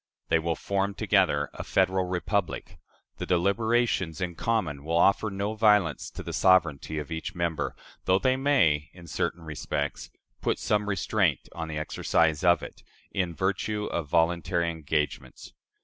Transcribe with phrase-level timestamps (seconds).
[0.29, 2.79] They will form together a federal republic:
[3.17, 7.75] the deliberations in common will offer no violence to the sovereignty of each member,
[8.05, 10.09] though they may, in certain respects,
[10.41, 15.53] put some restraint on the exercise of it, in virtue of voluntary engagements.